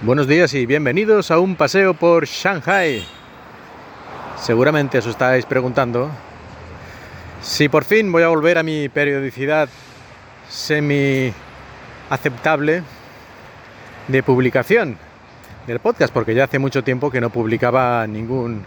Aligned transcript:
Buenos 0.00 0.28
días 0.28 0.54
y 0.54 0.64
bienvenidos 0.64 1.32
a 1.32 1.40
un 1.40 1.56
paseo 1.56 1.92
por 1.92 2.24
Shanghai. 2.24 3.04
Seguramente 4.36 4.98
os 4.98 5.06
estáis 5.06 5.44
preguntando 5.44 6.08
si 7.42 7.68
por 7.68 7.82
fin 7.82 8.12
voy 8.12 8.22
a 8.22 8.28
volver 8.28 8.58
a 8.58 8.62
mi 8.62 8.88
periodicidad 8.88 9.68
semi 10.48 11.32
aceptable 12.10 12.84
de 14.06 14.22
publicación 14.22 14.96
del 15.66 15.80
podcast, 15.80 16.14
porque 16.14 16.32
ya 16.32 16.44
hace 16.44 16.60
mucho 16.60 16.84
tiempo 16.84 17.10
que 17.10 17.20
no 17.20 17.30
publicaba 17.30 18.06
ningún, 18.06 18.62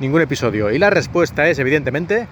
ningún 0.00 0.20
episodio. 0.20 0.70
Y 0.70 0.78
la 0.78 0.90
respuesta 0.90 1.48
es 1.48 1.58
evidentemente 1.58 2.28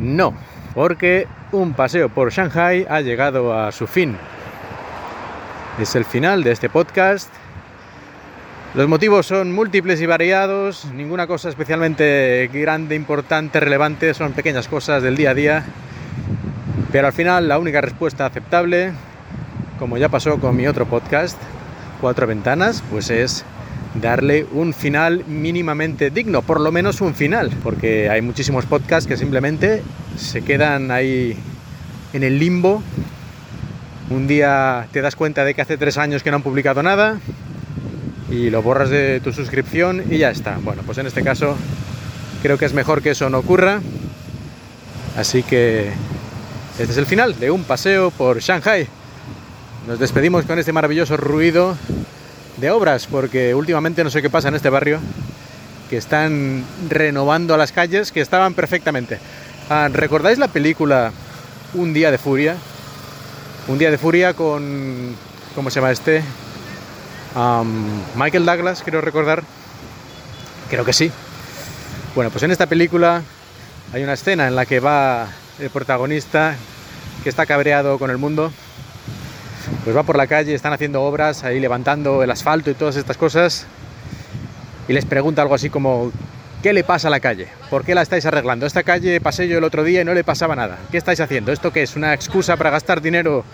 no, 0.00 0.34
porque 0.74 1.26
un 1.50 1.72
paseo 1.72 2.10
por 2.10 2.30
Shanghai 2.30 2.86
ha 2.90 3.00
llegado 3.00 3.58
a 3.58 3.72
su 3.72 3.86
fin. 3.86 4.18
Es 5.80 5.96
el 5.96 6.04
final 6.04 6.42
de 6.44 6.52
este 6.52 6.68
podcast 6.68 7.30
los 8.74 8.88
motivos 8.88 9.26
son 9.26 9.52
múltiples 9.52 10.00
y 10.00 10.06
variados, 10.06 10.84
ninguna 10.94 11.26
cosa 11.26 11.48
especialmente 11.48 12.50
grande, 12.52 12.94
importante, 12.94 13.58
relevante, 13.60 14.12
son 14.12 14.32
pequeñas 14.32 14.68
cosas 14.68 15.02
del 15.02 15.16
día 15.16 15.30
a 15.30 15.34
día. 15.34 15.64
Pero 16.92 17.06
al 17.06 17.12
final 17.12 17.48
la 17.48 17.58
única 17.58 17.80
respuesta 17.80 18.26
aceptable, 18.26 18.92
como 19.78 19.96
ya 19.96 20.08
pasó 20.08 20.38
con 20.38 20.56
mi 20.56 20.66
otro 20.66 20.86
podcast, 20.86 21.38
Cuatro 22.00 22.26
Ventanas, 22.26 22.82
pues 22.90 23.08
es 23.10 23.44
darle 24.00 24.46
un 24.52 24.74
final 24.74 25.24
mínimamente 25.26 26.10
digno, 26.10 26.42
por 26.42 26.60
lo 26.60 26.70
menos 26.70 27.00
un 27.00 27.14
final, 27.14 27.50
porque 27.62 28.10
hay 28.10 28.20
muchísimos 28.20 28.66
podcasts 28.66 29.08
que 29.08 29.16
simplemente 29.16 29.82
se 30.16 30.42
quedan 30.42 30.90
ahí 30.90 31.36
en 32.12 32.22
el 32.22 32.38
limbo. 32.38 32.82
Un 34.10 34.26
día 34.26 34.86
te 34.92 35.00
das 35.00 35.16
cuenta 35.16 35.44
de 35.44 35.54
que 35.54 35.62
hace 35.62 35.78
tres 35.78 35.98
años 35.98 36.22
que 36.22 36.30
no 36.30 36.36
han 36.36 36.42
publicado 36.42 36.82
nada, 36.82 37.18
y 38.30 38.50
lo 38.50 38.62
borras 38.62 38.90
de 38.90 39.20
tu 39.20 39.32
suscripción 39.32 40.04
y 40.10 40.18
ya 40.18 40.30
está. 40.30 40.58
Bueno, 40.60 40.82
pues 40.84 40.98
en 40.98 41.06
este 41.06 41.22
caso 41.22 41.56
creo 42.42 42.58
que 42.58 42.64
es 42.64 42.72
mejor 42.72 43.02
que 43.02 43.10
eso 43.10 43.30
no 43.30 43.38
ocurra. 43.38 43.80
Así 45.16 45.42
que 45.42 45.90
este 46.78 46.92
es 46.92 46.98
el 46.98 47.06
final 47.06 47.38
de 47.38 47.50
un 47.50 47.64
paseo 47.64 48.10
por 48.10 48.40
Shanghai. 48.40 48.86
Nos 49.86 49.98
despedimos 49.98 50.44
con 50.44 50.58
este 50.58 50.72
maravilloso 50.72 51.16
ruido 51.16 51.76
de 52.56 52.70
obras, 52.70 53.06
porque 53.06 53.54
últimamente 53.54 54.02
no 54.02 54.10
sé 54.10 54.20
qué 54.20 54.30
pasa 54.30 54.48
en 54.48 54.56
este 54.56 54.68
barrio, 54.68 54.98
que 55.88 55.96
están 55.96 56.64
renovando 56.88 57.56
las 57.56 57.72
calles 57.72 58.12
que 58.12 58.20
estaban 58.20 58.54
perfectamente. 58.54 59.18
Ah, 59.70 59.88
¿Recordáis 59.92 60.38
la 60.38 60.48
película 60.48 61.12
Un 61.74 61.92
día 61.92 62.10
de 62.10 62.18
furia? 62.18 62.56
Un 63.68 63.78
día 63.78 63.90
de 63.90 63.98
furia 63.98 64.34
con... 64.34 65.14
¿Cómo 65.54 65.70
se 65.70 65.80
llama 65.80 65.92
este? 65.92 66.22
Michael 68.14 68.46
Douglas, 68.46 68.82
quiero 68.82 69.02
recordar. 69.02 69.42
Creo 70.70 70.84
que 70.84 70.94
sí. 70.94 71.12
Bueno, 72.14 72.30
pues 72.30 72.42
en 72.44 72.50
esta 72.50 72.66
película 72.66 73.22
hay 73.92 74.02
una 74.02 74.14
escena 74.14 74.48
en 74.48 74.56
la 74.56 74.64
que 74.64 74.80
va 74.80 75.28
el 75.58 75.68
protagonista 75.68 76.56
que 77.22 77.28
está 77.28 77.44
cabreado 77.44 77.98
con 77.98 78.10
el 78.10 78.16
mundo. 78.16 78.50
Pues 79.84 79.94
va 79.94 80.02
por 80.02 80.16
la 80.16 80.26
calle, 80.26 80.54
están 80.54 80.72
haciendo 80.72 81.02
obras, 81.02 81.44
ahí 81.44 81.60
levantando 81.60 82.22
el 82.22 82.30
asfalto 82.30 82.70
y 82.70 82.74
todas 82.74 82.96
estas 82.96 83.18
cosas. 83.18 83.66
Y 84.88 84.94
les 84.94 85.04
pregunta 85.04 85.42
algo 85.42 85.54
así 85.54 85.68
como, 85.68 86.12
¿qué 86.62 86.72
le 86.72 86.84
pasa 86.84 87.08
a 87.08 87.10
la 87.10 87.20
calle? 87.20 87.48
¿Por 87.68 87.84
qué 87.84 87.94
la 87.94 88.00
estáis 88.00 88.24
arreglando? 88.24 88.64
Esta 88.64 88.82
calle 88.82 89.20
pasé 89.20 89.46
yo 89.46 89.58
el 89.58 89.64
otro 89.64 89.84
día 89.84 90.00
y 90.00 90.04
no 90.04 90.14
le 90.14 90.24
pasaba 90.24 90.56
nada. 90.56 90.78
¿Qué 90.90 90.96
estáis 90.96 91.20
haciendo? 91.20 91.52
¿Esto 91.52 91.70
qué 91.70 91.82
es? 91.82 91.96
¿Una 91.96 92.14
excusa 92.14 92.56
para 92.56 92.70
gastar 92.70 93.02
dinero 93.02 93.44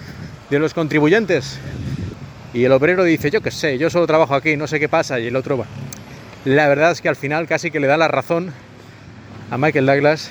de 0.51 0.59
los 0.61 0.73
contribuyentes? 0.73 1.59
Y 2.55 2.65
el 2.65 2.73
obrero 2.73 3.05
dice, 3.05 3.31
yo 3.31 3.41
qué 3.41 3.51
sé, 3.51 3.79
yo 3.79 3.89
solo 3.89 4.07
trabajo 4.07 4.35
aquí, 4.35 4.57
no 4.57 4.67
sé 4.67 4.79
qué 4.79 4.89
pasa. 4.89 5.19
Y 5.19 5.29
el 5.29 5.37
otro 5.37 5.57
va. 5.57 5.67
La 6.45 6.69
verdad 6.69 6.91
es 6.91 7.01
que 7.01 7.09
al 7.09 7.17
final 7.17 7.47
casi 7.47 7.71
que 7.71 7.81
le 7.81 7.87
da 7.87 7.97
la 7.97 8.09
razón 8.09 8.53
a 9.51 9.59
Michael 9.59 9.87
Douglas 9.87 10.31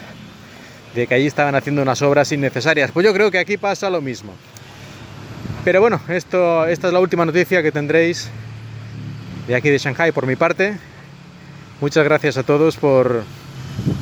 de 0.93 1.07
que 1.07 1.15
allí 1.15 1.25
estaban 1.25 1.55
haciendo 1.55 1.81
unas 1.81 2.01
obras 2.01 2.31
innecesarias. 2.31 2.91
Pues 2.91 3.05
yo 3.05 3.13
creo 3.13 3.31
que 3.31 3.39
aquí 3.39 3.57
pasa 3.57 3.89
lo 3.89 4.01
mismo. 4.01 4.33
Pero 5.63 5.79
bueno, 5.79 6.01
esto, 6.09 6.65
esta 6.65 6.87
es 6.87 6.93
la 6.93 6.99
última 6.99 7.25
noticia 7.25 7.63
que 7.63 7.71
tendréis 7.71 8.29
de 9.47 9.55
aquí 9.55 9.69
de 9.69 9.77
Shanghai 9.77 10.11
por 10.11 10.27
mi 10.27 10.35
parte. 10.35 10.77
Muchas 11.79 12.03
gracias 12.03 12.37
a 12.37 12.43
todos 12.43 12.77
por, 12.77 13.23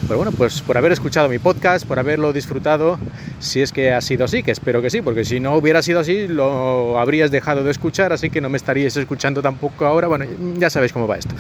pero 0.09 0.17
bueno, 0.17 0.31
pues 0.31 0.63
por 0.63 0.75
haber 0.75 0.91
escuchado 0.91 1.29
mi 1.29 1.37
podcast, 1.37 1.85
por 1.85 1.99
haberlo 1.99 2.33
disfrutado, 2.33 2.97
si 3.37 3.61
es 3.61 3.71
que 3.71 3.93
ha 3.93 4.01
sido 4.01 4.25
así, 4.25 4.41
que 4.41 4.49
espero 4.49 4.81
que 4.81 4.89
sí, 4.89 5.03
porque 5.03 5.23
si 5.23 5.39
no 5.39 5.53
hubiera 5.53 5.83
sido 5.83 5.99
así, 5.99 6.27
lo 6.27 6.97
habrías 6.97 7.29
dejado 7.29 7.63
de 7.63 7.69
escuchar, 7.69 8.11
así 8.11 8.31
que 8.31 8.41
no 8.41 8.49
me 8.49 8.57
estaríais 8.57 8.97
escuchando 8.97 9.43
tampoco 9.43 9.85
ahora. 9.85 10.07
Bueno, 10.07 10.25
ya 10.57 10.71
sabéis 10.71 10.93
cómo 10.93 11.07
va 11.07 11.17
esto. 11.17 11.35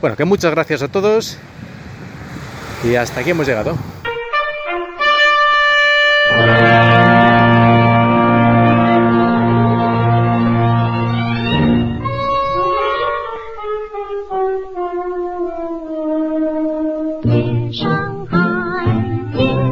Bueno, 0.00 0.16
que 0.16 0.24
muchas 0.24 0.50
gracias 0.50 0.80
a 0.80 0.88
todos 0.88 1.36
y 2.84 2.94
hasta 2.94 3.20
aquí 3.20 3.32
hemos 3.32 3.46
llegado. 3.46 3.76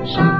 Johnson. 0.04 0.33